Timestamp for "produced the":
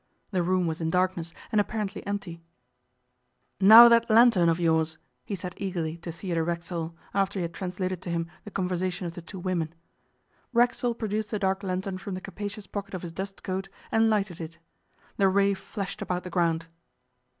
10.95-11.37